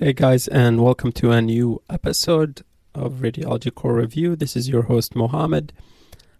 Hey 0.00 0.12
guys, 0.12 0.48
and 0.48 0.82
welcome 0.82 1.12
to 1.12 1.30
a 1.30 1.40
new 1.40 1.80
episode 1.88 2.64
of 2.96 3.20
Radiology 3.20 3.72
Core 3.72 3.94
Review. 3.94 4.34
This 4.34 4.56
is 4.56 4.68
your 4.68 4.82
host 4.82 5.14
Mohammed. 5.14 5.72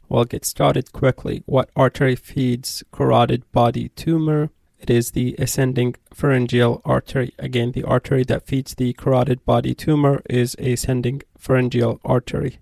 We'll 0.08 0.24
get 0.24 0.44
started 0.44 0.90
quickly. 0.90 1.44
What 1.46 1.70
artery 1.76 2.16
feeds 2.16 2.82
carotid 2.90 3.44
body 3.52 3.90
tumor? 3.90 4.50
It 4.80 4.90
is 4.90 5.12
the 5.12 5.36
ascending 5.38 5.94
pharyngeal 6.12 6.82
artery. 6.84 7.32
Again, 7.38 7.70
the 7.70 7.84
artery 7.84 8.24
that 8.24 8.44
feeds 8.44 8.74
the 8.74 8.92
carotid 8.94 9.44
body 9.44 9.72
tumor 9.72 10.20
is 10.28 10.56
ascending 10.58 11.22
pharyngeal 11.38 12.00
artery. 12.04 12.58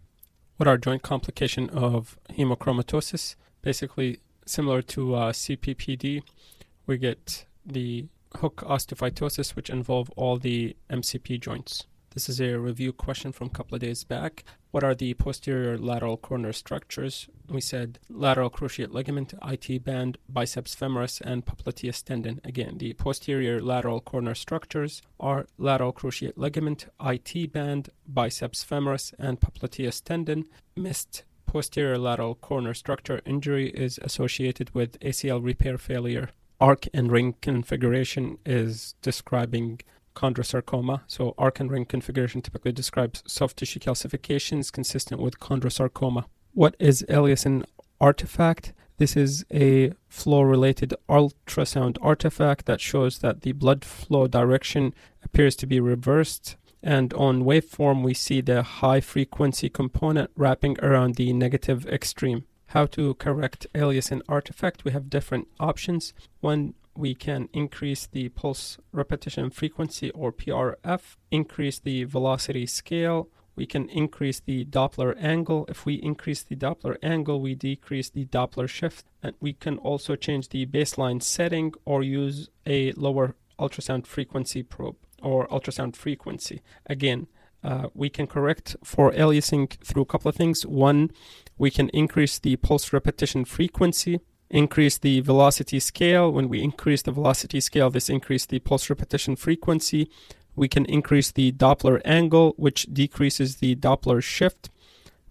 What 0.59 0.69
are 0.69 0.77
joint 0.77 1.01
complication 1.01 1.71
of 1.71 2.19
hemochromatosis? 2.29 3.37
Basically, 3.63 4.21
similar 4.45 4.83
to 4.83 5.15
uh, 5.15 5.33
CPPD, 5.33 6.23
we 6.87 6.99
get 6.99 7.47
the 7.65 8.09
hook 8.39 8.63
osteophytosis, 8.67 9.55
which 9.57 9.71
involve 9.71 10.11
all 10.11 10.39
the 10.39 10.77
MCP 10.91 11.41
joints. 11.41 11.87
This 12.15 12.29
is 12.29 12.41
a 12.41 12.59
review 12.59 12.93
question 12.93 13.33
from 13.33 13.47
a 13.47 13.51
couple 13.51 13.75
of 13.75 13.81
days 13.81 14.05
back. 14.05 14.45
What 14.71 14.85
are 14.85 14.95
the 14.95 15.15
posterior 15.15 15.79
lateral 15.79 16.19
corner 16.19 16.53
structures? 16.53 17.27
We 17.49 17.63
said 17.63 17.99
lateral 18.11 18.51
cruciate 18.51 18.93
ligament, 18.93 19.33
IT 19.43 19.83
band, 19.83 20.19
biceps 20.29 20.77
femoris, 20.77 21.23
and 21.23 21.47
popliteus 21.47 22.03
tendon. 22.05 22.41
Again, 22.45 22.77
the 22.77 22.93
posterior 22.93 23.63
lateral 23.63 24.01
corner 24.01 24.35
structures 24.35 25.01
are 25.19 25.47
lateral 25.57 25.95
cruciate 25.95 26.37
ligament, 26.37 26.87
IT 27.03 27.51
band, 27.51 27.89
biceps 28.07 28.63
femoris, 28.63 29.15
and 29.19 29.41
popliteus 29.41 30.03
tendon. 30.05 30.45
Missed 30.77 31.25
posterior 31.47 31.97
lateral 31.99 32.35
corner 32.35 32.75
structure 32.75 33.23
injury 33.25 33.71
is 33.71 33.99
associated 34.03 34.75
with 34.75 35.01
ACL 35.01 35.43
repair 35.43 35.79
failure. 35.79 36.31
Arc 36.63 36.87
and 36.95 37.11
ring 37.11 37.35
configuration 37.43 38.39
is 38.47 38.95
describing 39.03 39.81
chondrosarcoma. 40.15 41.01
So, 41.09 41.35
arc 41.37 41.59
and 41.59 41.69
ring 41.69 41.85
configuration 41.85 42.41
typically 42.41 42.71
describes 42.71 43.25
soft 43.27 43.57
tissue 43.57 43.81
calcifications 43.81 44.71
consistent 44.71 45.21
with 45.21 45.41
chondrosarcoma. 45.41 46.27
What 46.53 46.77
is 46.79 47.05
aliasing 47.09 47.65
artifact? 48.01 48.75
This 48.99 49.17
is 49.17 49.45
a 49.53 49.93
flow 50.09 50.43
related 50.43 50.95
ultrasound 51.09 51.99
artifact 52.01 52.67
that 52.67 52.81
shows 52.81 53.19
that 53.19 53.41
the 53.41 53.51
blood 53.51 53.85
flow 53.85 54.29
direction 54.29 54.95
appears 55.25 55.57
to 55.57 55.67
be 55.67 55.81
reversed. 55.81 56.55
And 56.81 57.13
on 57.15 57.43
waveform, 57.43 58.05
we 58.05 58.15
see 58.15 58.41
the 58.41 58.63
high 58.63 59.01
frequency 59.01 59.69
component 59.69 60.31
wrapping 60.37 60.79
around 60.79 61.17
the 61.17 61.33
negative 61.33 61.89
extreme. 61.89 62.45
How 62.73 62.87
to 62.87 63.13
correct 63.15 63.67
aliasing 63.75 64.23
artifact? 64.31 64.85
We 64.85 64.93
have 64.93 65.11
different 65.11 65.47
options. 65.61 66.15
One 66.41 66.73
we 66.97 67.15
can 67.15 67.51
increase 67.53 68.07
the 68.07 68.31
pulse 68.31 68.79
repetition 68.93 69.51
frequency 69.51 70.11
or 70.13 70.33
PRF, 70.33 71.17
increase 71.31 71.79
the 71.79 72.05
velocity 72.05 72.65
scale, 72.65 73.29
we 73.55 73.67
can 73.67 73.91
increase 73.91 74.41
the 74.41 74.65
Doppler 74.65 75.15
angle. 75.23 75.67
If 75.69 75.85
we 75.85 75.97
increase 75.97 76.43
the 76.43 76.57
Doppler 76.57 76.97
angle, 77.03 77.43
we 77.43 77.55
decrease 77.55 78.09
the 78.09 78.25
Doppler 78.25 78.67
shift. 78.67 79.05
And 79.23 79.35
we 79.39 79.53
can 79.53 79.77
also 79.77 80.17
change 80.17 80.49
the 80.49 80.65
baseline 80.65 81.23
setting 81.23 81.75
or 81.85 82.03
use 82.03 82.49
a 82.65 82.93
lower 82.93 83.35
ultrasound 83.59 84.07
frequency 84.07 84.63
probe 84.63 84.97
or 85.23 85.47
ultrasound 85.49 85.97
frequency. 85.97 86.63
Again, 86.87 87.27
uh, 87.65 87.89
we 87.95 88.09
can 88.09 88.27
correct 88.27 88.77
for 88.83 89.13
aliasing 89.13 89.71
through 89.85 90.03
a 90.03 90.07
couple 90.07 90.29
of 90.29 90.35
things. 90.35 90.67
One, 90.67 91.11
we 91.59 91.71
can 91.71 91.89
increase 91.91 92.39
the 92.39 92.57
pulse 92.57 92.93
repetition 92.93 93.45
frequency 93.45 94.21
increase 94.53 94.99
the 94.99 95.21
velocity 95.21 95.81
scale. 95.81 96.31
When 96.31 96.49
we 96.49 96.63
increase 96.63 97.03
the 97.03 97.11
velocity 97.11 97.59
scale, 97.61 97.91
this 97.91 98.09
increases 98.09 98.47
the 98.47 98.61
pulse 98.61 98.89
repetition 98.89 99.35
frequency. 99.35 100.09
We 100.55 100.69
can 100.69 100.85
increase 100.85 101.33
the 101.33 101.51
Doppler 101.53 102.01
angle, 102.05 102.55
which 102.59 102.87
decreases 102.93 103.57
the 103.57 103.75
Doppler 103.75 104.23
shift. 104.23 104.71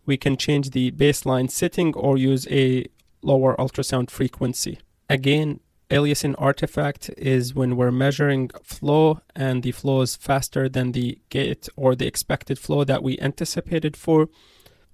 We 0.06 0.18
can 0.18 0.36
change 0.36 0.72
the 0.72 0.92
baseline 0.92 1.50
setting 1.50 1.94
or 1.94 2.18
use 2.18 2.48
a 2.50 2.88
lower 3.22 3.56
ultrasound 3.58 4.10
frequency. 4.10 4.80
Again, 5.08 5.60
aliasing 5.92 6.34
artifact 6.40 7.12
is 7.18 7.54
when 7.54 7.78
we're 7.78 7.92
measuring 7.92 8.50
flow 8.64 9.22
and 9.36 9.62
the 9.62 9.72
flow 9.72 10.02
is 10.02 10.16
faster 10.16 10.68
than 10.68 10.94
the 10.94 11.20
gate 11.30 11.70
or 11.76 11.96
the 11.96 12.08
expected 12.08 12.58
flow 12.58 12.84
that 12.84 13.04
we 13.04 13.20
anticipated 13.20 13.96
for. 13.96 14.30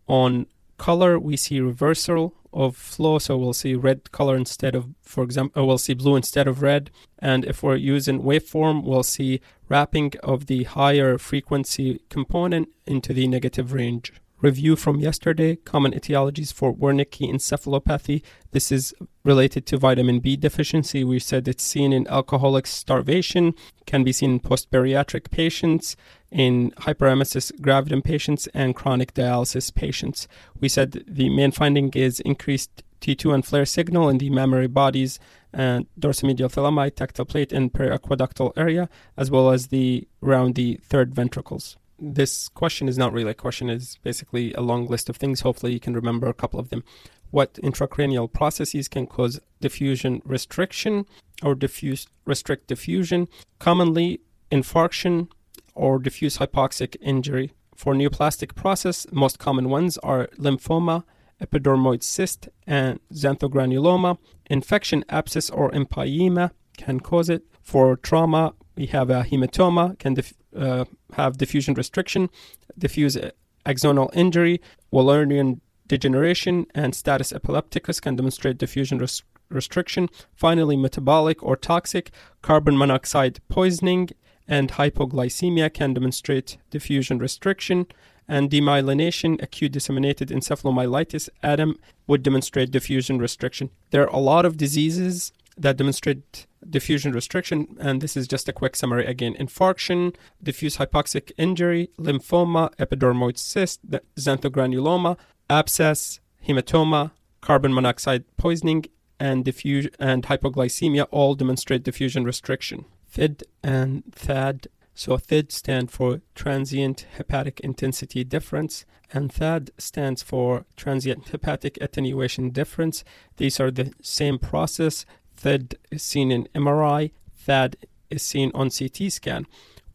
On 0.07 0.47
color, 0.77 1.19
we 1.19 1.37
see 1.37 1.59
reversal 1.59 2.33
of 2.53 2.75
flow. 2.75 3.19
So 3.19 3.37
we'll 3.37 3.53
see 3.53 3.75
red 3.75 4.11
color 4.11 4.35
instead 4.35 4.75
of, 4.75 4.89
for 5.01 5.23
example, 5.23 5.61
uh, 5.61 5.65
we'll 5.65 5.77
see 5.77 5.93
blue 5.93 6.15
instead 6.15 6.47
of 6.47 6.61
red. 6.61 6.89
And 7.19 7.45
if 7.45 7.63
we're 7.63 7.75
using 7.75 8.21
waveform, 8.21 8.83
we'll 8.83 9.03
see 9.03 9.41
wrapping 9.69 10.13
of 10.23 10.47
the 10.47 10.63
higher 10.63 11.17
frequency 11.17 12.01
component 12.09 12.69
into 12.85 13.13
the 13.13 13.27
negative 13.27 13.73
range 13.73 14.13
review 14.41 14.75
from 14.75 14.99
yesterday 14.99 15.55
common 15.55 15.91
etiologies 15.93 16.53
for 16.53 16.73
Wernicke 16.73 17.31
encephalopathy. 17.31 18.21
This 18.51 18.71
is 18.71 18.93
related 19.23 19.65
to 19.67 19.77
vitamin 19.77 20.19
B 20.19 20.35
deficiency. 20.35 21.03
We 21.03 21.19
said 21.19 21.47
it's 21.47 21.63
seen 21.63 21.91
in 21.91 22.07
alcoholic 22.07 22.67
starvation, 22.67 23.53
can 23.85 24.03
be 24.03 24.11
seen 24.11 24.31
in 24.31 24.39
post 24.39 24.69
bariatric 24.71 25.31
patients, 25.31 25.95
in 26.31 26.71
hyperemesis 26.71 27.51
gravidum 27.59 28.03
patients, 28.03 28.47
and 28.53 28.75
chronic 28.75 29.13
dialysis 29.13 29.73
patients. 29.73 30.27
We 30.59 30.69
said 30.69 31.03
the 31.07 31.29
main 31.29 31.51
finding 31.51 31.89
is 31.93 32.19
increased 32.19 32.83
T2 33.01 33.33
and 33.33 33.45
FLAIR 33.45 33.65
signal 33.65 34.09
in 34.09 34.17
the 34.17 34.29
mammillary 34.29 34.71
bodies 34.71 35.19
and 35.53 35.85
dorsomedial 35.99 36.51
thalami, 36.51 36.91
tectal 36.91 37.27
plate, 37.27 37.51
and 37.51 37.71
periaqueductal 37.71 38.53
area, 38.57 38.89
as 39.15 39.31
well 39.31 39.51
as 39.51 39.67
the 39.67 40.07
around 40.21 40.55
the 40.55 40.79
third 40.83 41.13
ventricles 41.13 41.77
this 41.99 42.49
question 42.49 42.87
is 42.87 42.97
not 42.97 43.13
really 43.13 43.31
a 43.31 43.35
question, 43.35 43.69
it's 43.69 43.97
basically 43.97 44.53
a 44.53 44.61
long 44.61 44.87
list 44.87 45.09
of 45.09 45.17
things. 45.17 45.41
Hopefully, 45.41 45.73
you 45.73 45.79
can 45.79 45.93
remember 45.93 46.27
a 46.27 46.33
couple 46.33 46.59
of 46.59 46.69
them. 46.69 46.83
What 47.31 47.55
intracranial 47.55 48.31
processes 48.31 48.87
can 48.87 49.07
cause 49.07 49.39
diffusion 49.59 50.21
restriction 50.23 51.05
or 51.43 51.55
diffuse 51.55 52.07
restrict 52.25 52.67
diffusion? 52.67 53.27
Commonly, 53.59 54.21
infarction 54.51 55.27
or 55.75 55.99
diffuse 55.99 56.37
hypoxic 56.37 56.95
injury. 57.01 57.51
For 57.75 57.93
neoplastic 57.93 58.55
process, 58.55 59.05
most 59.11 59.37
common 59.37 59.69
ones 59.69 59.97
are 59.99 60.27
lymphoma, 60.39 61.03
epidermoid 61.41 62.01
cyst, 62.01 62.49
and 62.65 62.99
xanthogranuloma. 63.13 64.17
Infection, 64.49 65.03
abscess, 65.09 65.49
or 65.49 65.69
empyema 65.71 66.51
can 66.77 66.99
cause 66.99 67.29
it. 67.29 67.43
For 67.61 67.97
trauma, 67.97 68.53
we 68.77 68.85
have 68.87 69.09
a 69.09 69.23
hematoma, 69.23 69.97
can 69.99 70.13
dif- 70.13 70.33
uh, 70.55 70.85
have 71.13 71.37
diffusion 71.37 71.73
restriction, 71.73 72.29
diffuse 72.77 73.17
axonal 73.65 74.09
injury, 74.13 74.61
Wallerian 74.93 75.59
degeneration, 75.87 76.67
and 76.75 76.93
status 76.93 77.33
epilepticus 77.33 77.99
can 77.99 78.15
demonstrate 78.15 78.57
diffusion 78.57 78.99
res- 78.99 79.23
restriction. 79.49 80.09
Finally, 80.35 80.77
metabolic 80.77 81.41
or 81.43 81.55
toxic, 81.55 82.11
carbon 82.41 82.77
monoxide 82.77 83.39
poisoning, 83.49 84.09
and 84.47 84.71
hypoglycemia 84.73 85.73
can 85.73 85.93
demonstrate 85.93 86.57
diffusion 86.69 87.17
restriction. 87.17 87.87
And 88.29 88.49
demyelination, 88.49 89.41
acute 89.41 89.71
disseminated 89.71 90.29
encephalomyelitis, 90.29 91.29
ADEM, 91.43 91.77
would 92.07 92.23
demonstrate 92.23 92.71
diffusion 92.71 93.19
restriction. 93.19 93.69
There 93.91 94.03
are 94.03 94.13
a 94.13 94.19
lot 94.19 94.45
of 94.45 94.57
diseases 94.57 95.31
that 95.57 95.77
demonstrate 95.77 96.45
diffusion 96.69 97.11
restriction. 97.11 97.75
And 97.79 98.01
this 98.01 98.15
is 98.15 98.27
just 98.27 98.49
a 98.49 98.53
quick 98.53 98.75
summary 98.75 99.05
again 99.05 99.35
infarction, 99.35 100.15
diffuse 100.41 100.77
hypoxic 100.77 101.31
injury, 101.37 101.89
lymphoma, 101.99 102.73
epidermoid 102.75 103.37
cyst, 103.37 103.79
xanthogranuloma, 104.17 105.17
abscess, 105.49 106.19
hematoma, 106.47 107.11
carbon 107.41 107.73
monoxide 107.73 108.25
poisoning, 108.37 108.85
and 109.19 109.43
diffusion 109.43 109.91
and 109.99 110.23
hypoglycemia 110.23 111.07
all 111.11 111.35
demonstrate 111.35 111.83
diffusion 111.83 112.23
restriction. 112.23 112.85
THID 113.11 113.43
and 113.63 114.03
THAD. 114.11 114.67
So 114.93 115.17
THID 115.17 115.51
stand 115.51 115.91
for 115.91 116.21
transient 116.35 117.05
hepatic 117.17 117.59
intensity 117.61 118.23
difference, 118.23 118.85
and 119.13 119.31
THAD 119.31 119.71
stands 119.77 120.23
for 120.23 120.65
transient 120.75 121.29
hepatic 121.29 121.77
attenuation 121.81 122.49
difference. 122.49 123.03
These 123.37 123.59
are 123.59 123.71
the 123.71 123.93
same 124.01 124.39
process. 124.39 125.05
THID 125.37 125.75
is 125.91 126.03
seen 126.03 126.31
in 126.31 126.47
MRI, 126.55 127.11
THAD 127.45 127.77
is 128.09 128.21
seen 128.21 128.51
on 128.53 128.69
CT 128.69 129.11
scan. 129.11 129.45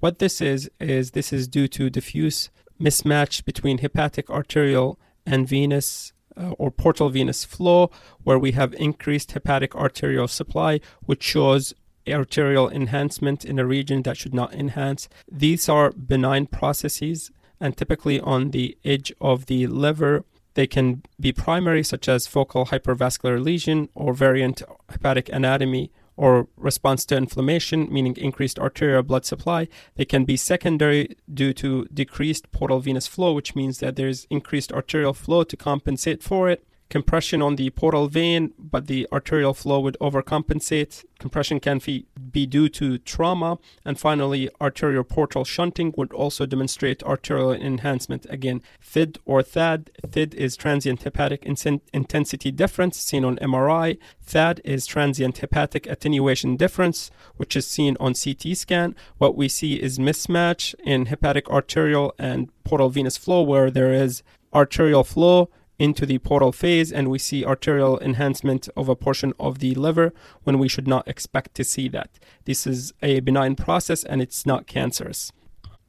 What 0.01 0.19
this 0.19 0.41
is, 0.41 0.71
is 0.81 1.13
this 1.13 1.33
is 1.33 1.47
due 1.47 1.69
to 1.69 1.91
diffuse 1.91 2.51
mismatch 2.81 3.45
between 3.45 3.79
hepatic 3.79 4.29
arterial 4.31 4.99
and 5.25 5.47
venous 5.47 6.13
uh, 6.37 6.51
or 6.53 6.71
portal 6.71 7.11
venous 7.11 7.45
flow, 7.45 7.91
where 8.23 8.39
we 8.39 8.53
have 8.53 8.75
increased 8.75 9.33
hepatic 9.33 9.77
arterial 9.77 10.29
supply, 10.29 10.81
which 11.03 11.23
shows 11.23 11.75
arterial 12.09 12.69
enhancement 12.71 13.45
in 13.45 13.59
a 13.59 13.67
region 13.67 14.03
that 14.03 14.17
should 14.17 14.35
not 14.35 14.53
enhance. 14.55 15.09
These 15.31 15.69
are 15.69 15.93
benign 15.93 16.47
processes, 16.47 17.31
and 17.61 17.77
typically 17.77 18.19
on 18.21 18.51
the 18.51 18.77
edge 18.85 19.13
of 19.21 19.47
the 19.47 19.67
liver 19.69 20.25
they 20.55 20.67
can 20.67 21.03
be 21.19 21.33
primary, 21.33 21.83
such 21.83 22.09
as 22.09 22.27
focal 22.27 22.67
hypervascular 22.67 23.43
lesion 23.43 23.89
or 23.95 24.13
variant 24.13 24.63
hepatic 24.91 25.29
anatomy 25.31 25.91
or 26.17 26.47
response 26.57 27.05
to 27.07 27.17
inflammation, 27.17 27.89
meaning 27.91 28.15
increased 28.17 28.59
arterial 28.59 29.03
blood 29.03 29.25
supply. 29.25 29.67
They 29.97 30.05
can 30.05 30.25
be 30.25 30.37
secondary 30.37 31.17
due 31.33 31.53
to 31.55 31.87
decreased 31.87 32.51
portal 32.53 32.81
venous 32.81 33.07
flow, 33.07 33.33
which 33.33 33.55
means 33.55 33.79
that 33.79 33.97
there's 33.97 34.27
increased 34.29 34.73
arterial 34.73 35.15
flow 35.15 35.43
to 35.45 35.57
compensate 35.57 36.23
for 36.23 36.51
it 36.51 36.67
compression 36.93 37.41
on 37.41 37.57
the 37.57 37.71
portal 37.71 38.07
vein, 38.07 38.53
but 38.59 38.87
the 38.87 39.09
arterial 39.11 39.55
flow 39.55 39.81
would 39.81 39.97
overcompensate. 39.99 41.05
Compression 41.19 41.59
can 41.59 41.81
be 42.31 42.45
due 42.47 42.69
to 42.69 42.99
trauma. 42.99 43.59
And 43.83 43.99
finally, 43.99 44.51
arterial 44.61 45.03
portal 45.03 45.45
shunting 45.45 45.95
would 45.97 46.13
also 46.13 46.45
demonstrate 46.45 47.03
arterial 47.03 47.53
enhancement. 47.53 48.27
Again, 48.29 48.61
THID 48.93 49.19
or 49.25 49.43
THAD. 49.43 49.91
THID 50.07 50.35
is 50.35 50.55
transient 50.55 51.03
hepatic 51.03 51.47
intensity 51.47 52.51
difference 52.51 52.99
seen 52.99 53.25
on 53.25 53.37
MRI. 53.37 53.97
THAD 54.31 54.61
is 54.63 54.85
transient 54.85 55.39
hepatic 55.39 55.87
attenuation 55.87 56.57
difference, 56.57 57.11
which 57.39 57.57
is 57.57 57.67
seen 57.67 57.97
on 58.01 58.13
CT 58.13 58.55
scan. 58.55 58.95
What 59.17 59.35
we 59.35 59.49
see 59.49 59.81
is 59.81 59.99
mismatch 59.99 60.75
in 60.85 61.07
hepatic 61.07 61.49
arterial 61.49 62.13
and 62.19 62.51
portal 62.65 62.91
venous 62.91 63.17
flow, 63.17 63.41
where 63.41 63.71
there 63.71 63.95
is 63.95 64.23
arterial 64.53 65.05
flow 65.05 65.49
into 65.83 66.07
the 66.07 66.19
portal 66.19 66.53
phase 66.53 66.93
and 66.93 67.09
we 67.09 67.19
see 67.19 67.45
arterial 67.45 67.99
enhancement 67.99 68.69
of 68.77 68.89
a 68.89 68.95
portion 68.95 69.33
of 69.41 69.59
the 69.59 69.75
liver 69.75 70.13
when 70.45 70.57
we 70.61 70.69
should 70.69 70.87
not 70.87 71.09
expect 71.09 71.57
to 71.57 71.65
see 71.65 71.89
that. 71.89 72.09
This 72.45 72.69
is 72.69 72.95
a 73.03 73.19
benign 73.19 73.57
process 73.57 74.05
and 74.05 74.23
it's 74.23 74.47
not 74.47 74.69
cancerous. 74.69 75.33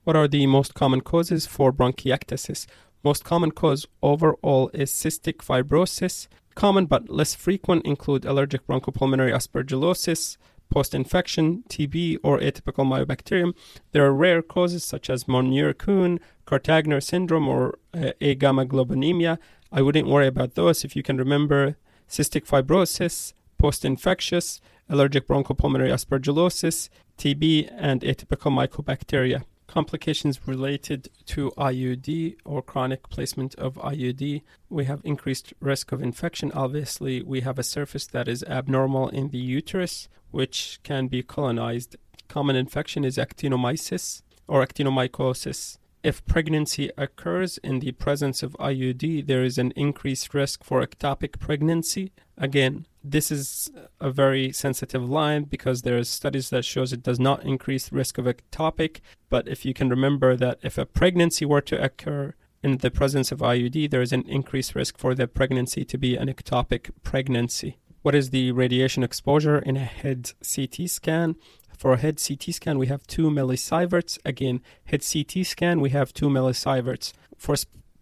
What 0.03 0.15
are 0.15 0.27
the 0.27 0.47
most 0.47 0.73
common 0.73 1.01
causes 1.01 1.45
for 1.45 1.71
bronchiectasis? 1.71 2.65
Most 3.03 3.23
common 3.23 3.51
cause 3.51 3.85
overall 4.01 4.71
is 4.73 4.91
cystic 4.91 5.37
fibrosis. 5.47 6.27
Common 6.55 6.87
but 6.87 7.09
less 7.09 7.35
frequent 7.35 7.85
include 7.85 8.25
allergic 8.25 8.65
bronchopulmonary 8.65 9.31
aspergillosis, 9.31 10.37
post-infection, 10.71 11.63
TB, 11.69 12.17
or 12.23 12.39
atypical 12.39 12.85
mycobacterium. 12.91 13.53
There 13.91 14.05
are 14.05 14.13
rare 14.13 14.41
causes 14.41 14.83
such 14.83 15.07
as 15.07 15.27
Mounier-Kuhn, 15.27 16.19
Kartagener 16.47 17.01
syndrome, 17.01 17.47
or 17.47 17.77
uh, 17.93 18.11
agammaglobulinemia, 18.19 19.37
I 19.75 19.81
wouldn't 19.81 20.07
worry 20.07 20.27
about 20.27 20.53
those 20.53 20.85
if 20.85 20.95
you 20.95 21.01
can 21.01 21.17
remember 21.17 21.77
cystic 22.07 22.45
fibrosis, 22.45 23.33
post 23.57 23.83
infectious, 23.83 24.61
allergic 24.87 25.27
bronchopulmonary 25.27 25.89
aspergillosis, 25.89 26.89
TB, 27.17 27.73
and 27.75 28.01
atypical 28.01 28.51
mycobacteria. 28.51 29.45
Complications 29.65 30.47
related 30.47 31.09
to 31.25 31.49
IUD 31.57 32.35
or 32.45 32.61
chronic 32.61 33.09
placement 33.09 33.55
of 33.55 33.73
IUD. 33.77 34.43
We 34.69 34.85
have 34.85 35.01
increased 35.03 35.55
risk 35.59 35.91
of 35.91 36.03
infection. 36.03 36.51
Obviously, 36.51 37.23
we 37.23 37.41
have 37.41 37.57
a 37.57 37.63
surface 37.63 38.05
that 38.05 38.27
is 38.27 38.43
abnormal 38.43 39.09
in 39.09 39.29
the 39.29 39.39
uterus, 39.39 40.07
which 40.29 40.79
can 40.83 41.07
be 41.07 41.23
colonized. 41.23 41.95
Common 42.27 42.55
infection 42.55 43.03
is 43.03 43.17
actinomyces 43.17 44.21
or 44.47 44.63
actinomycosis. 44.63 45.79
If 46.03 46.25
pregnancy 46.25 46.91
occurs 46.97 47.57
in 47.59 47.79
the 47.79 47.93
presence 47.93 48.43
of 48.43 48.57
IUD, 48.59 49.25
there 49.25 49.41
is 49.41 49.57
an 49.57 49.71
increased 49.77 50.33
risk 50.33 50.61
for 50.61 50.85
ectopic 50.85 51.39
pregnancy. 51.39 52.11
Again, 52.37 52.85
this 53.01 53.31
is 53.31 53.71
a 54.01 54.11
very 54.11 54.51
sensitive 54.51 55.09
line 55.09 55.43
because 55.43 55.81
there 55.81 55.97
are 55.97 56.03
studies 56.03 56.49
that 56.49 56.65
shows 56.65 56.91
it 56.91 57.03
does 57.03 57.21
not 57.21 57.43
increase 57.43 57.89
risk 57.89 58.17
of 58.17 58.25
ectopic. 58.25 58.99
But 59.29 59.47
if 59.47 59.63
you 59.63 59.73
can 59.73 59.87
remember 59.87 60.35
that 60.35 60.59
if 60.61 60.77
a 60.77 60.85
pregnancy 60.85 61.45
were 61.45 61.61
to 61.61 61.81
occur 61.81 62.33
in 62.61 62.79
the 62.79 62.91
presence 62.91 63.31
of 63.31 63.39
IUD, 63.39 63.89
there 63.89 64.01
is 64.01 64.11
an 64.11 64.27
increased 64.27 64.75
risk 64.75 64.97
for 64.97 65.15
the 65.15 65.27
pregnancy 65.27 65.85
to 65.85 65.97
be 65.97 66.17
an 66.17 66.27
ectopic 66.27 66.91
pregnancy. 67.03 67.77
What 68.01 68.15
is 68.15 68.31
the 68.31 68.51
radiation 68.51 69.03
exposure 69.03 69.59
in 69.59 69.77
a 69.77 69.85
head 69.85 70.31
CT 70.43 70.89
scan? 70.89 71.37
For 71.77 71.93
a 71.93 71.97
head 71.97 72.21
CT 72.25 72.53
scan, 72.53 72.77
we 72.77 72.87
have 72.87 73.05
2 73.07 73.29
millisieverts. 73.29 74.19
Again, 74.25 74.61
head 74.85 75.03
CT 75.03 75.45
scan, 75.45 75.81
we 75.81 75.89
have 75.89 76.13
2 76.13 76.27
millisieverts. 76.27 77.13
For 77.37 77.55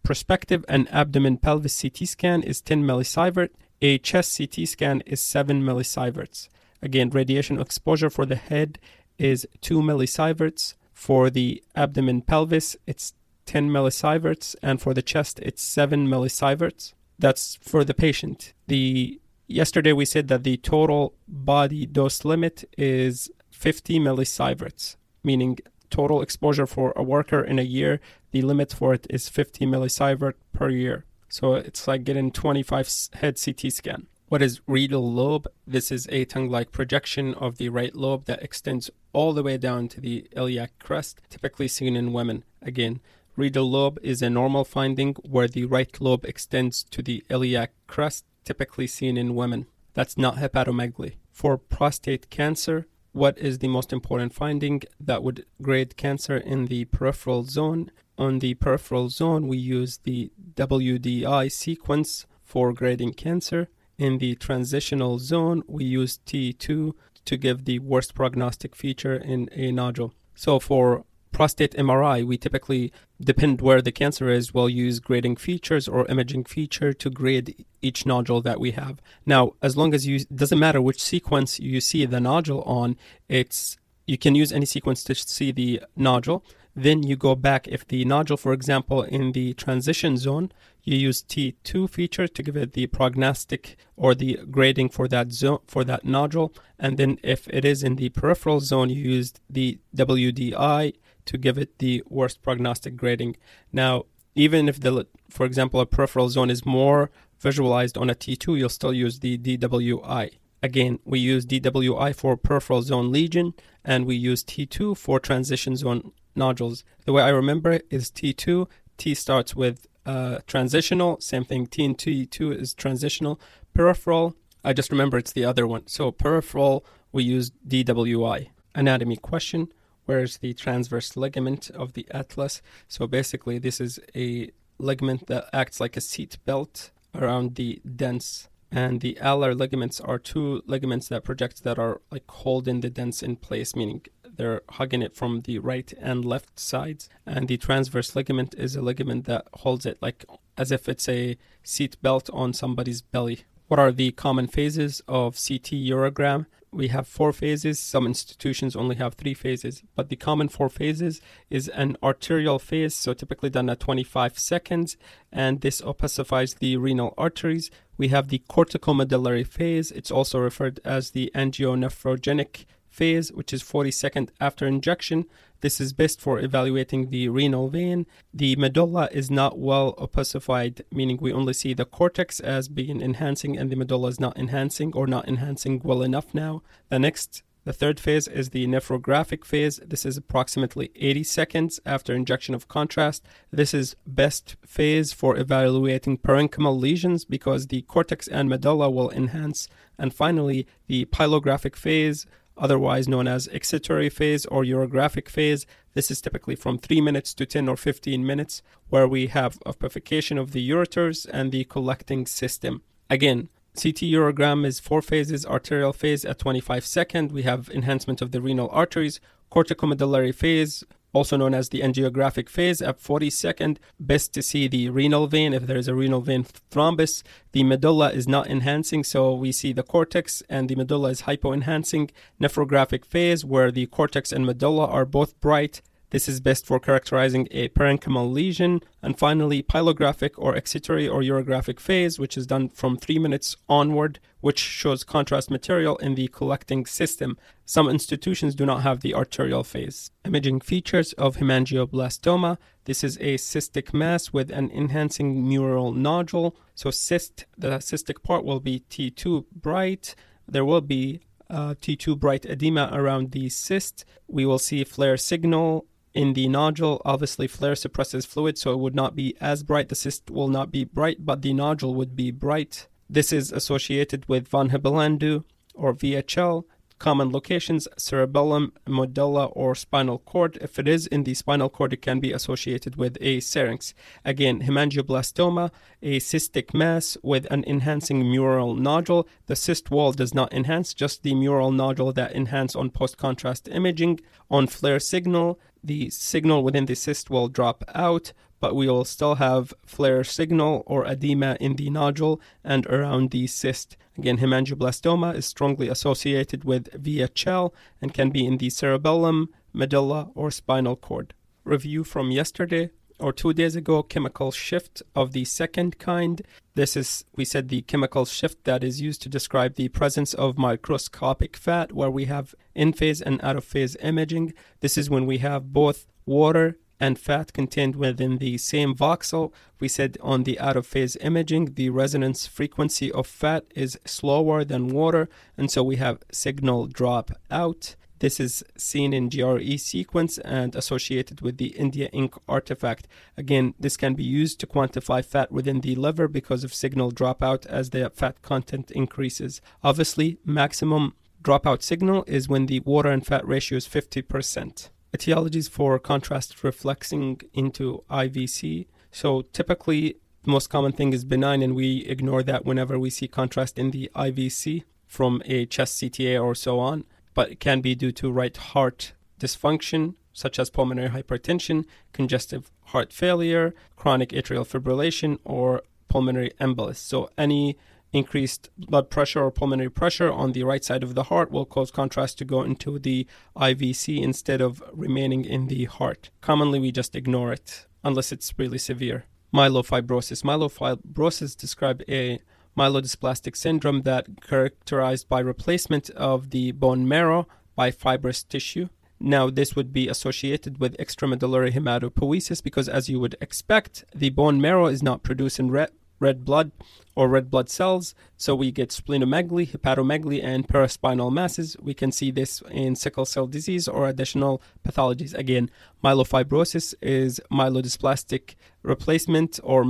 prospective 0.03 0.65
and 0.67 0.91
abdomen 0.91 1.37
pelvis 1.37 1.81
CT 1.81 2.07
scan 2.07 2.43
is 2.43 2.61
10 2.61 2.83
millisievert. 2.83 3.49
A 3.81 3.97
chest 3.97 4.37
CT 4.37 4.67
scan 4.67 5.01
is 5.05 5.19
7 5.19 5.63
millisieverts. 5.63 6.49
Again, 6.81 7.09
radiation 7.09 7.59
exposure 7.59 8.09
for 8.09 8.25
the 8.25 8.35
head 8.35 8.79
is 9.17 9.47
2 9.61 9.81
millisieverts. 9.81 10.75
For 10.93 11.29
the 11.29 11.63
abdomen 11.75 12.21
pelvis, 12.21 12.75
it's 12.85 13.13
10 13.45 13.69
millisieverts. 13.69 14.55
And 14.61 14.81
for 14.81 14.93
the 14.93 15.01
chest, 15.01 15.39
it's 15.39 15.63
7 15.63 16.07
millisieverts. 16.07 16.93
That's 17.17 17.55
for 17.61 17.83
the 17.83 17.93
patient. 17.93 18.53
The 18.67 19.19
yesterday 19.47 19.93
we 19.93 20.05
said 20.05 20.27
that 20.29 20.43
the 20.43 20.57
total 20.57 21.13
body 21.27 21.85
dose 21.85 22.25
limit 22.25 22.63
is 22.77 23.29
50 23.61 23.99
millisieverts, 23.99 24.95
meaning 25.23 25.59
total 25.91 26.23
exposure 26.23 26.65
for 26.65 26.93
a 26.95 27.03
worker 27.03 27.43
in 27.43 27.59
a 27.59 27.73
year, 27.77 27.99
the 28.31 28.41
limit 28.41 28.73
for 28.73 28.91
it 28.95 29.05
is 29.07 29.29
50 29.29 29.67
millisievert 29.67 30.33
per 30.51 30.69
year. 30.69 31.05
So 31.29 31.53
it's 31.53 31.87
like 31.87 32.03
getting 32.03 32.31
25 32.31 33.09
head 33.13 33.39
CT 33.39 33.71
scan. 33.71 34.07
What 34.29 34.41
is 34.41 34.61
Riedel 34.65 35.13
lobe? 35.13 35.47
This 35.67 35.91
is 35.91 36.07
a 36.09 36.25
tongue-like 36.25 36.71
projection 36.71 37.35
of 37.35 37.57
the 37.59 37.69
right 37.69 37.93
lobe 37.95 38.25
that 38.25 38.41
extends 38.41 38.89
all 39.13 39.31
the 39.31 39.43
way 39.43 39.57
down 39.57 39.89
to 39.89 40.01
the 40.01 40.27
iliac 40.35 40.71
crest, 40.79 41.21
typically 41.29 41.67
seen 41.67 41.95
in 41.95 42.13
women. 42.13 42.43
Again, 42.63 42.99
Riedel 43.35 43.69
lobe 43.69 43.99
is 44.01 44.23
a 44.23 44.29
normal 44.31 44.65
finding 44.65 45.13
where 45.21 45.47
the 45.47 45.65
right 45.65 46.01
lobe 46.01 46.25
extends 46.25 46.83
to 46.85 47.03
the 47.03 47.23
iliac 47.29 47.73
crest, 47.85 48.25
typically 48.43 48.87
seen 48.87 49.17
in 49.17 49.35
women. 49.35 49.67
That's 49.93 50.17
not 50.17 50.37
hepatomegaly. 50.37 51.17
For 51.31 51.59
prostate 51.59 52.31
cancer, 52.31 52.87
what 53.13 53.37
is 53.37 53.59
the 53.59 53.67
most 53.67 53.91
important 53.91 54.33
finding 54.33 54.81
that 54.99 55.23
would 55.23 55.45
grade 55.61 55.97
cancer 55.97 56.37
in 56.37 56.67
the 56.67 56.85
peripheral 56.85 57.43
zone. 57.43 57.91
On 58.17 58.39
the 58.39 58.53
peripheral 58.55 59.09
zone, 59.09 59.47
we 59.47 59.57
use 59.57 59.99
the 60.03 60.31
WDI 60.55 61.51
sequence 61.51 62.25
for 62.43 62.73
grading 62.73 63.13
cancer. 63.13 63.69
In 63.97 64.17
the 64.17 64.35
transitional 64.35 65.19
zone, 65.19 65.63
we 65.67 65.83
use 65.83 66.19
T2 66.25 66.93
to 67.25 67.37
give 67.37 67.65
the 67.65 67.79
worst 67.79 68.15
prognostic 68.15 68.75
feature 68.75 69.15
in 69.15 69.49
a 69.51 69.71
nodule. 69.71 70.13
So 70.35 70.59
for 70.59 71.05
prostate 71.31 71.73
MRI, 71.73 72.25
we 72.25 72.37
typically 72.37 72.91
depend 73.19 73.61
where 73.61 73.81
the 73.81 73.91
cancer 73.91 74.29
is, 74.29 74.53
we'll 74.53 74.69
use 74.69 74.99
grading 74.99 75.37
features 75.37 75.87
or 75.87 76.05
imaging 76.07 76.43
feature 76.45 76.93
to 76.93 77.09
grade 77.09 77.65
each 77.81 78.05
nodule 78.05 78.41
that 78.41 78.59
we 78.59 78.71
have. 78.71 79.01
Now, 79.25 79.53
as 79.61 79.77
long 79.77 79.93
as 79.93 80.05
you 80.05 80.19
doesn't 80.25 80.59
matter 80.59 80.81
which 80.81 81.01
sequence 81.01 81.59
you 81.59 81.81
see 81.81 82.05
the 82.05 82.19
nodule 82.19 82.61
on, 82.63 82.97
it's 83.27 83.77
you 84.05 84.17
can 84.17 84.35
use 84.35 84.51
any 84.51 84.65
sequence 84.65 85.03
to 85.05 85.15
see 85.15 85.51
the 85.51 85.81
nodule. 85.95 86.43
Then 86.75 87.03
you 87.03 87.15
go 87.15 87.35
back 87.35 87.67
if 87.67 87.85
the 87.87 88.05
nodule, 88.05 88.37
for 88.37 88.53
example, 88.53 89.03
in 89.03 89.33
the 89.33 89.53
transition 89.53 90.15
zone, 90.17 90.51
you 90.83 90.97
use 90.97 91.21
T2 91.21 91.89
feature 91.89 92.27
to 92.27 92.43
give 92.43 92.55
it 92.55 92.73
the 92.73 92.87
prognostic 92.87 93.77
or 93.95 94.15
the 94.15 94.39
grading 94.49 94.89
for 94.89 95.07
that 95.09 95.31
zone 95.31 95.59
for 95.67 95.83
that 95.83 96.05
nodule. 96.05 96.53
And 96.79 96.97
then 96.97 97.19
if 97.23 97.47
it 97.49 97.65
is 97.65 97.83
in 97.83 97.97
the 97.97 98.09
peripheral 98.09 98.61
zone, 98.61 98.89
you 98.89 99.01
use 99.01 99.33
the 99.49 99.79
WDI 99.95 100.93
to 101.25 101.37
give 101.37 101.57
it 101.57 101.79
the 101.79 102.03
worst 102.07 102.41
prognostic 102.41 102.95
grading. 102.95 103.37
Now, 103.71 104.05
even 104.35 104.69
if 104.69 104.79
the, 104.79 105.07
for 105.29 105.45
example, 105.45 105.79
a 105.79 105.85
peripheral 105.85 106.29
zone 106.29 106.49
is 106.49 106.65
more 106.65 107.09
visualized 107.39 107.97
on 107.97 108.09
a 108.09 108.15
T2, 108.15 108.57
you'll 108.57 108.69
still 108.69 108.93
use 108.93 109.19
the 109.19 109.37
DWI. 109.37 110.37
Again, 110.63 110.99
we 111.03 111.19
use 111.19 111.45
DWI 111.45 112.15
for 112.15 112.37
peripheral 112.37 112.83
zone 112.83 113.11
lesion 113.11 113.53
and 113.83 114.05
we 114.05 114.15
use 114.15 114.43
T2 114.43 114.95
for 114.95 115.19
transition 115.19 115.75
zone 115.75 116.11
nodules. 116.35 116.83
The 117.05 117.13
way 117.13 117.23
I 117.23 117.29
remember 117.29 117.71
it 117.71 117.87
is 117.89 118.11
T2, 118.11 118.67
T 118.97 119.15
starts 119.15 119.55
with 119.55 119.87
uh, 120.05 120.39
transitional, 120.45 121.19
same 121.19 121.45
thing, 121.45 121.65
T 121.65 121.83
and 121.83 121.97
T2 121.97 122.59
is 122.59 122.73
transitional. 122.73 123.39
Peripheral, 123.73 124.35
I 124.63 124.73
just 124.73 124.91
remember 124.91 125.17
it's 125.17 125.31
the 125.31 125.45
other 125.45 125.65
one. 125.65 125.87
So 125.87 126.11
peripheral, 126.11 126.85
we 127.11 127.23
use 127.23 127.51
DWI. 127.67 128.49
Anatomy 128.75 129.17
question 129.17 129.71
where's 130.05 130.37
the 130.37 130.53
transverse 130.53 131.15
ligament 131.15 131.69
of 131.71 131.93
the 131.93 132.05
atlas. 132.11 132.61
So 132.87 133.07
basically, 133.07 133.59
this 133.59 133.79
is 133.79 133.99
a 134.15 134.51
ligament 134.77 135.27
that 135.27 135.49
acts 135.53 135.79
like 135.79 135.95
a 135.95 136.01
seat 136.01 136.37
belt 136.45 136.91
around 137.13 137.55
the 137.55 137.81
dens. 137.83 138.49
And 138.71 139.01
the 139.01 139.17
alar 139.21 139.57
ligaments 139.57 139.99
are 139.99 140.17
two 140.17 140.63
ligaments 140.65 141.09
that 141.09 141.25
project 141.25 141.63
that 141.63 141.77
are 141.77 142.01
like 142.09 142.29
holding 142.29 142.79
the 142.79 142.89
dens 142.89 143.21
in 143.21 143.35
place, 143.35 143.75
meaning 143.75 144.05
they're 144.37 144.61
hugging 144.69 145.01
it 145.01 145.13
from 145.15 145.41
the 145.41 145.59
right 145.59 145.93
and 145.99 146.23
left 146.23 146.57
sides. 146.57 147.09
And 147.25 147.47
the 147.47 147.57
transverse 147.57 148.15
ligament 148.15 148.55
is 148.57 148.75
a 148.75 148.81
ligament 148.81 149.25
that 149.25 149.45
holds 149.55 149.85
it 149.85 149.97
like 150.01 150.25
as 150.57 150.71
if 150.71 150.87
it's 150.87 151.09
a 151.09 151.37
seat 151.63 152.01
belt 152.01 152.29
on 152.31 152.53
somebody's 152.53 153.01
belly. 153.01 153.41
What 153.67 153.79
are 153.79 153.91
the 153.91 154.11
common 154.11 154.47
phases 154.47 155.01
of 155.07 155.35
CT 155.35 155.71
urogram? 155.71 156.45
We 156.73 156.87
have 156.87 157.07
four 157.07 157.33
phases. 157.33 157.79
Some 157.79 158.05
institutions 158.05 158.75
only 158.75 158.95
have 158.95 159.15
three 159.15 159.33
phases, 159.33 159.83
but 159.95 160.09
the 160.09 160.15
common 160.15 160.47
four 160.47 160.69
phases 160.69 161.21
is 161.49 161.67
an 161.67 161.97
arterial 162.01 162.59
phase, 162.59 162.95
so 162.95 163.13
typically 163.13 163.49
done 163.49 163.69
at 163.69 163.79
25 163.79 164.39
seconds, 164.39 164.97
and 165.31 165.61
this 165.61 165.81
opacifies 165.81 166.59
the 166.59 166.77
renal 166.77 167.13
arteries. 167.17 167.69
We 167.97 168.07
have 168.09 168.29
the 168.29 168.41
corticomedullary 168.49 169.45
phase. 169.45 169.91
It's 169.91 170.11
also 170.11 170.39
referred 170.39 170.79
as 170.85 171.11
the 171.11 171.31
angionephrogenic 171.35 172.65
phase, 172.91 173.31
which 173.31 173.53
is 173.53 173.61
40 173.61 173.89
seconds 173.91 174.31
after 174.39 174.67
injection. 174.67 175.25
This 175.61 175.79
is 175.79 175.93
best 175.93 176.19
for 176.19 176.39
evaluating 176.39 177.09
the 177.09 177.29
renal 177.29 177.69
vein. 177.69 178.05
The 178.33 178.55
medulla 178.55 179.09
is 179.11 179.31
not 179.31 179.57
well 179.57 179.95
opacified, 179.97 180.81
meaning 180.91 181.17
we 181.21 181.31
only 181.31 181.53
see 181.53 181.73
the 181.73 181.85
cortex 181.85 182.39
as 182.39 182.67
being 182.67 183.01
enhancing 183.01 183.57
and 183.57 183.71
the 183.71 183.75
medulla 183.75 184.09
is 184.09 184.19
not 184.19 184.37
enhancing 184.37 184.91
or 184.93 185.07
not 185.07 185.27
enhancing 185.27 185.81
well 185.83 186.01
enough 186.01 186.33
now. 186.33 186.61
The 186.89 186.99
next 186.99 187.43
the 187.63 187.73
third 187.73 187.99
phase 187.99 188.27
is 188.27 188.49
the 188.49 188.65
nephrographic 188.65 189.45
phase. 189.45 189.79
This 189.85 190.03
is 190.03 190.17
approximately 190.17 190.89
80 190.95 191.23
seconds 191.23 191.79
after 191.85 192.11
injection 192.11 192.55
of 192.55 192.67
contrast. 192.67 193.23
This 193.51 193.71
is 193.75 193.95
best 194.07 194.55
phase 194.65 195.13
for 195.13 195.37
evaluating 195.37 196.17
parenchymal 196.17 196.79
lesions 196.79 197.23
because 197.23 197.67
the 197.67 197.83
cortex 197.83 198.27
and 198.27 198.49
medulla 198.49 198.89
will 198.89 199.11
enhance. 199.11 199.67
And 199.99 200.11
finally, 200.11 200.65
the 200.87 201.05
pyelographic 201.05 201.75
phase 201.75 202.25
otherwise 202.57 203.07
known 203.07 203.27
as 203.27 203.47
excretory 203.47 204.09
phase 204.09 204.45
or 204.45 204.63
urographic 204.63 205.29
phase. 205.29 205.65
This 205.93 206.11
is 206.11 206.21
typically 206.21 206.55
from 206.55 206.77
3 206.77 207.01
minutes 207.01 207.33
to 207.33 207.45
10 207.45 207.67
or 207.67 207.77
15 207.77 208.25
minutes, 208.25 208.61
where 208.89 209.07
we 209.07 209.27
have 209.27 209.59
opacification 209.65 210.39
of 210.39 210.51
the 210.51 210.69
ureters 210.69 211.27
and 211.31 211.51
the 211.51 211.63
collecting 211.65 212.25
system. 212.25 212.81
Again, 213.09 213.49
CT 213.75 214.03
urogram 214.11 214.65
is 214.65 214.79
four 214.79 215.01
phases 215.01 215.45
arterial 215.45 215.93
phase 215.93 216.25
at 216.25 216.39
25 216.39 216.85
seconds. 216.85 217.31
We 217.31 217.43
have 217.43 217.69
enhancement 217.69 218.21
of 218.21 218.31
the 218.31 218.41
renal 218.41 218.69
arteries, 218.71 219.19
corticomedullary 219.51 220.35
phase, 220.35 220.83
also 221.13 221.37
known 221.37 221.53
as 221.53 221.69
the 221.69 221.81
angiographic 221.81 222.49
phase 222.49 222.81
at 222.81 222.99
40 222.99 223.29
second. 223.29 223.79
Best 223.99 224.33
to 224.33 224.41
see 224.41 224.67
the 224.67 224.89
renal 224.89 225.27
vein 225.27 225.53
if 225.53 225.67
there 225.67 225.77
is 225.77 225.87
a 225.87 225.95
renal 225.95 226.21
vein 226.21 226.45
thrombus. 226.71 227.23
The 227.51 227.63
medulla 227.63 228.11
is 228.11 228.27
not 228.27 228.47
enhancing, 228.47 229.03
so 229.03 229.33
we 229.33 229.51
see 229.51 229.73
the 229.73 229.83
cortex 229.83 230.41
and 230.49 230.69
the 230.69 230.75
medulla 230.75 231.09
is 231.09 231.23
hypoenhancing. 231.23 232.11
Nephrographic 232.41 233.05
phase 233.05 233.43
where 233.43 233.71
the 233.71 233.87
cortex 233.87 234.31
and 234.31 234.45
medulla 234.45 234.87
are 234.87 235.05
both 235.05 235.39
bright 235.39 235.81
this 236.11 236.27
is 236.27 236.41
best 236.41 236.65
for 236.65 236.79
characterizing 236.79 237.47
a 237.51 237.69
parenchymal 237.69 238.31
lesion. 238.31 238.81
And 239.01 239.17
finally, 239.17 239.63
pyelographic 239.63 240.31
or 240.37 240.55
excretory 240.55 241.07
or 241.07 241.21
urographic 241.21 241.79
phase, 241.79 242.19
which 242.19 242.37
is 242.37 242.45
done 242.45 242.69
from 242.69 242.97
three 242.97 243.17
minutes 243.17 243.55
onward, 243.69 244.19
which 244.41 244.59
shows 244.59 245.05
contrast 245.05 245.49
material 245.49 245.95
in 245.97 246.15
the 246.15 246.27
collecting 246.27 246.85
system. 246.85 247.37
Some 247.65 247.89
institutions 247.89 248.55
do 248.55 248.65
not 248.65 248.81
have 248.83 248.99
the 248.99 249.15
arterial 249.15 249.63
phase. 249.63 250.11
Imaging 250.25 250.59
features 250.59 251.13
of 251.13 251.37
hemangioblastoma. 251.37 252.57
This 252.83 253.03
is 253.05 253.15
a 253.17 253.37
cystic 253.37 253.93
mass 253.93 254.33
with 254.33 254.51
an 254.51 254.69
enhancing 254.71 255.47
mural 255.47 255.93
nodule. 255.93 256.57
So 256.75 256.91
cyst, 256.91 257.45
the 257.57 257.77
cystic 257.77 258.21
part 258.21 258.43
will 258.43 258.59
be 258.59 258.83
T2 258.89 259.45
bright. 259.53 260.15
There 260.45 260.65
will 260.65 260.81
be 260.81 261.21
uh, 261.49 261.75
T2 261.75 262.19
bright 262.19 262.45
edema 262.45 262.89
around 262.91 263.31
the 263.31 263.47
cyst. 263.47 264.03
We 264.27 264.45
will 264.45 264.59
see 264.59 264.83
FLAIR 264.83 265.17
signal 265.17 265.85
in 266.13 266.33
the 266.33 266.47
nodule, 266.47 267.01
obviously 267.05 267.47
FLAIR 267.47 267.75
suppresses 267.75 268.25
fluid, 268.25 268.57
so 268.57 268.71
it 268.71 268.79
would 268.79 268.95
not 268.95 269.15
be 269.15 269.35
as 269.39 269.63
bright. 269.63 269.89
The 269.89 269.95
cyst 269.95 270.29
will 270.29 270.49
not 270.49 270.71
be 270.71 270.83
bright, 270.83 271.25
but 271.25 271.41
the 271.41 271.53
nodule 271.53 271.93
would 271.95 272.15
be 272.15 272.31
bright. 272.31 272.87
This 273.09 273.31
is 273.31 273.51
associated 273.51 274.27
with 274.27 274.47
von 274.47 274.69
Hippel-Lindau 274.69 275.43
or 275.73 275.93
VHL. 275.93 276.65
Common 276.99 277.31
locations 277.31 277.87
cerebellum, 277.97 278.73
medulla, 278.87 279.45
or 279.45 279.73
spinal 279.73 280.19
cord. 280.19 280.59
If 280.61 280.77
it 280.77 280.87
is 280.87 281.07
in 281.07 281.23
the 281.23 281.33
spinal 281.33 281.67
cord, 281.67 281.93
it 281.93 282.01
can 282.03 282.19
be 282.19 282.31
associated 282.31 282.95
with 282.95 283.17
a 283.19 283.39
syrinx. 283.39 283.95
Again, 284.23 284.61
hemangioblastoma, 284.61 285.71
a 286.03 286.19
cystic 286.19 286.75
mass 286.75 287.17
with 287.23 287.47
an 287.49 287.63
enhancing 287.65 288.29
mural 288.29 288.75
nodule. 288.75 289.27
The 289.47 289.55
cyst 289.55 289.89
wall 289.89 290.11
does 290.11 290.35
not 290.35 290.53
enhance, 290.53 290.93
just 290.93 291.23
the 291.23 291.33
mural 291.33 291.71
nodule 291.71 292.13
that 292.13 292.35
enhance 292.35 292.75
on 292.75 292.91
post 292.91 293.17
contrast 293.17 293.67
imaging. 293.67 294.19
On 294.51 294.67
FLAIR 294.67 294.99
signal, 294.99 295.59
the 295.83 296.09
signal 296.09 296.63
within 296.63 296.85
the 296.85 296.95
cyst 296.95 297.29
will 297.29 297.47
drop 297.47 297.83
out, 297.93 298.33
but 298.59 298.75
we 298.75 298.87
will 298.87 299.05
still 299.05 299.35
have 299.35 299.73
FLAIR 299.85 300.23
signal 300.23 300.83
or 300.85 301.05
edema 301.05 301.57
in 301.59 301.75
the 301.75 301.89
nodule 301.89 302.39
and 302.63 302.85
around 302.87 303.31
the 303.31 303.47
cyst. 303.47 303.97
Again, 304.17 304.37
hemangioblastoma 304.37 305.35
is 305.35 305.45
strongly 305.45 305.87
associated 305.87 306.63
with 306.63 306.91
VHL 306.91 307.73
and 308.01 308.13
can 308.13 308.29
be 308.29 308.45
in 308.45 308.57
the 308.57 308.69
cerebellum, 308.69 309.49
medulla, 309.73 310.29
or 310.35 310.51
spinal 310.51 310.95
cord. 310.95 311.33
Review 311.63 312.03
from 312.03 312.31
yesterday 312.31 312.91
or 313.21 313.31
two 313.31 313.53
days 313.53 313.75
ago 313.75 314.03
chemical 314.03 314.51
shift 314.51 315.01
of 315.15 315.31
the 315.31 315.45
second 315.45 315.99
kind. 315.99 316.41
This 316.75 316.97
is, 316.97 317.23
we 317.35 317.45
said, 317.45 317.69
the 317.69 317.81
chemical 317.81 318.25
shift 318.25 318.63
that 318.63 318.83
is 318.83 319.01
used 319.01 319.21
to 319.21 319.29
describe 319.29 319.75
the 319.75 319.89
presence 319.89 320.33
of 320.33 320.57
microscopic 320.57 321.55
fat, 321.55 321.91
where 321.93 322.11
we 322.11 322.25
have 322.25 322.55
in 322.73 322.93
phase 322.93 323.21
and 323.21 323.39
out 323.43 323.55
of 323.55 323.63
phase 323.63 323.95
imaging. 324.01 324.53
This 324.79 324.97
is 324.97 325.09
when 325.09 325.25
we 325.25 325.37
have 325.39 325.73
both 325.73 326.07
water 326.25 326.77
and 326.99 327.17
fat 327.17 327.51
contained 327.51 327.95
within 327.95 328.37
the 328.37 328.57
same 328.59 328.93
voxel. 328.93 329.51
We 329.79 329.87
said 329.87 330.17
on 330.21 330.43
the 330.43 330.59
out 330.59 330.77
of 330.77 330.85
phase 330.85 331.17
imaging, 331.17 331.73
the 331.73 331.89
resonance 331.89 332.45
frequency 332.45 333.11
of 333.11 333.25
fat 333.25 333.65
is 333.75 333.99
slower 334.05 334.63
than 334.63 334.89
water, 334.89 335.27
and 335.57 335.71
so 335.71 335.83
we 335.83 335.95
have 335.95 336.19
signal 336.31 336.87
drop 336.87 337.31
out. 337.49 337.95
This 338.21 338.39
is 338.39 338.63
seen 338.77 339.13
in 339.13 339.29
GRE 339.29 339.77
sequence 339.77 340.37
and 340.37 340.75
associated 340.75 341.41
with 341.41 341.57
the 341.57 341.69
India 341.69 342.07
ink 342.13 342.35
artifact. 342.47 343.07
Again, 343.35 343.73
this 343.79 343.97
can 343.97 344.13
be 344.13 344.23
used 344.23 344.59
to 344.59 344.67
quantify 344.67 345.25
fat 345.25 345.51
within 345.51 345.81
the 345.81 345.95
liver 345.95 346.27
because 346.27 346.63
of 346.63 346.71
signal 346.71 347.11
dropout 347.11 347.65
as 347.65 347.89
the 347.89 348.11
fat 348.11 348.43
content 348.43 348.91
increases. 348.91 349.59
Obviously, 349.83 350.37
maximum 350.45 351.15
dropout 351.41 351.81
signal 351.81 352.23
is 352.27 352.47
when 352.47 352.67
the 352.67 352.81
water 352.81 353.09
and 353.09 353.25
fat 353.25 353.47
ratio 353.47 353.77
is 353.77 353.87
50%. 353.87 354.89
Etiologies 355.17 355.67
for 355.67 355.97
contrast 355.97 356.63
reflexing 356.63 357.41
into 357.55 358.03
IVC. 358.07 358.85
So 359.09 359.41
typically, 359.51 360.17
the 360.43 360.51
most 360.51 360.69
common 360.69 360.91
thing 360.91 361.11
is 361.11 361.25
benign, 361.25 361.63
and 361.63 361.73
we 361.73 362.05
ignore 362.05 362.43
that 362.43 362.65
whenever 362.65 362.99
we 362.99 363.09
see 363.09 363.27
contrast 363.27 363.79
in 363.79 363.89
the 363.89 364.11
IVC 364.15 364.83
from 365.07 365.41
a 365.45 365.65
chest 365.65 365.99
CTA 365.99 366.39
or 366.39 366.53
so 366.53 366.79
on 366.79 367.05
but 367.33 367.51
it 367.51 367.59
can 367.59 367.81
be 367.81 367.95
due 367.95 368.11
to 368.13 368.31
right 368.31 368.55
heart 368.55 369.13
dysfunction, 369.39 370.15
such 370.33 370.59
as 370.59 370.69
pulmonary 370.69 371.09
hypertension, 371.09 371.85
congestive 372.13 372.71
heart 372.85 373.11
failure, 373.11 373.73
chronic 373.95 374.29
atrial 374.29 374.67
fibrillation, 374.67 375.37
or 375.43 375.81
pulmonary 376.07 376.51
embolus. 376.59 376.97
So, 376.97 377.29
any 377.37 377.77
increased 378.13 378.69
blood 378.77 379.09
pressure 379.09 379.41
or 379.41 379.51
pulmonary 379.51 379.89
pressure 379.89 380.31
on 380.31 380.51
the 380.51 380.63
right 380.63 380.83
side 380.83 381.03
of 381.03 381.15
the 381.15 381.23
heart 381.23 381.51
will 381.51 381.65
cause 381.65 381.91
contrast 381.91 382.37
to 382.37 382.45
go 382.45 382.61
into 382.61 382.99
the 382.99 383.25
IVC 383.55 384.21
instead 384.21 384.61
of 384.61 384.83
remaining 384.91 385.45
in 385.45 385.67
the 385.67 385.85
heart. 385.85 386.29
Commonly, 386.41 386.79
we 386.79 386.91
just 386.91 387.15
ignore 387.15 387.53
it 387.53 387.87
unless 388.03 388.31
it's 388.31 388.53
really 388.57 388.77
severe. 388.77 389.25
Myelofibrosis. 389.53 390.43
Myelofibrosis 390.43 391.57
describe 391.57 392.03
a 392.07 392.39
myelodysplastic 392.77 393.55
syndrome 393.55 394.01
that 394.03 394.41
characterized 394.41 395.27
by 395.29 395.39
replacement 395.39 396.09
of 396.11 396.49
the 396.51 396.71
bone 396.71 397.07
marrow 397.07 397.47
by 397.75 397.91
fibrous 397.91 398.43
tissue. 398.43 398.89
Now, 399.19 399.49
this 399.49 399.75
would 399.75 399.93
be 399.93 400.07
associated 400.07 400.79
with 400.79 400.97
extramedullary 400.97 401.73
hematopoiesis 401.73 402.63
because, 402.63 402.89
as 402.89 403.07
you 403.07 403.19
would 403.19 403.35
expect, 403.39 404.03
the 404.15 404.31
bone 404.31 404.59
marrow 404.59 404.87
is 404.87 405.03
not 405.03 405.21
producing 405.21 405.69
red, 405.69 405.91
red 406.21 406.45
blood 406.45 406.71
or 407.15 407.27
red 407.27 407.51
blood 407.51 407.69
cells. 407.69 408.15
So 408.37 408.55
we 408.55 408.71
get 408.71 408.89
splenomegaly, 408.89 409.69
hepatomegaly, 409.71 410.41
and 410.41 410.67
paraspinal 410.67 411.31
masses. 411.31 411.75
We 411.81 411.93
can 411.93 412.11
see 412.13 412.31
this 412.31 412.61
in 412.71 412.95
sickle 412.95 413.25
cell 413.25 413.47
disease 413.47 413.87
or 413.87 414.07
additional 414.07 414.61
pathologies. 414.87 415.33
Again, 415.33 415.69
myelofibrosis 416.03 416.93
is 417.01 417.41
myelodysplastic 417.51 418.55
replacement 418.83 419.59
or 419.63 419.83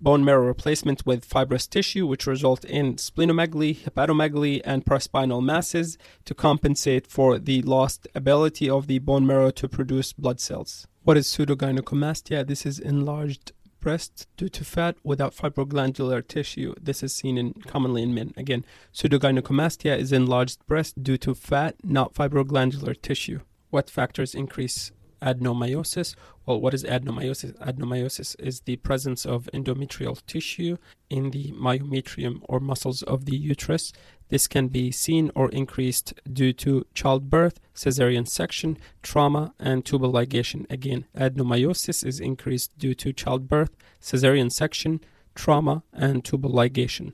bone 0.00 0.24
marrow 0.24 0.46
replacement 0.46 1.06
with 1.06 1.24
fibrous 1.24 1.66
tissue, 1.66 2.06
which 2.06 2.26
result 2.26 2.64
in 2.66 2.96
splenomegaly, 2.96 3.78
hepatomegaly, 3.78 4.60
and 4.64 4.84
paraspinal 4.84 5.42
masses 5.42 5.96
to 6.24 6.34
compensate 6.34 7.06
for 7.06 7.38
the 7.38 7.62
lost 7.62 8.06
ability 8.14 8.68
of 8.68 8.86
the 8.86 8.98
bone 8.98 9.26
marrow 9.26 9.50
to 9.50 9.68
produce 9.68 10.12
blood 10.12 10.38
cells. 10.38 10.86
What 11.02 11.16
is 11.16 11.26
pseudogynecomastia? 11.28 12.46
This 12.46 12.66
is 12.66 12.78
enlarged 12.78 13.52
breast 13.80 14.26
due 14.36 14.48
to 14.48 14.64
fat 14.64 14.96
without 15.02 15.34
fibroglandular 15.34 16.26
tissue. 16.26 16.74
This 16.80 17.02
is 17.02 17.14
seen 17.14 17.38
in 17.38 17.54
commonly 17.54 18.02
in 18.02 18.14
men. 18.14 18.32
Again, 18.36 18.64
pseudogynecomastia 18.92 19.96
is 19.98 20.12
enlarged 20.12 20.66
breast 20.66 21.02
due 21.02 21.18
to 21.18 21.34
fat, 21.34 21.76
not 21.82 22.14
fibroglandular 22.14 23.00
tissue. 23.00 23.40
What 23.70 23.90
factors 23.90 24.34
increase 24.34 24.92
adenomyosis. 25.20 26.14
Well, 26.46 26.60
what 26.60 26.74
is 26.74 26.84
adenomyosis? 26.84 27.56
Adenomyosis 27.58 28.36
is 28.38 28.60
the 28.60 28.76
presence 28.76 29.26
of 29.26 29.48
endometrial 29.52 30.24
tissue 30.26 30.78
in 31.10 31.30
the 31.30 31.52
myometrium 31.52 32.40
or 32.48 32.60
muscles 32.60 33.02
of 33.02 33.24
the 33.24 33.36
uterus. 33.36 33.92
This 34.28 34.46
can 34.46 34.68
be 34.68 34.90
seen 34.90 35.30
or 35.34 35.48
increased 35.50 36.14
due 36.30 36.52
to 36.54 36.86
childbirth, 36.94 37.60
cesarean 37.74 38.28
section, 38.28 38.78
trauma, 39.02 39.54
and 39.58 39.84
tubal 39.84 40.12
ligation. 40.12 40.66
Again, 40.70 41.06
adenomyosis 41.16 42.04
is 42.04 42.20
increased 42.20 42.76
due 42.78 42.94
to 42.94 43.12
childbirth, 43.12 43.74
cesarean 44.00 44.52
section, 44.52 45.00
trauma, 45.34 45.82
and 45.92 46.24
tubal 46.24 46.52
ligation. 46.52 47.12